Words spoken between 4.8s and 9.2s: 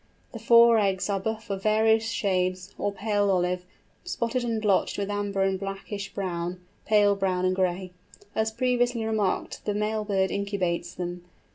with amber and blackish brown, pale brown and gray. As previously